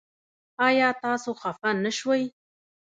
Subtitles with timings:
[0.67, 2.23] ایا تاسو خفه نه شوئ؟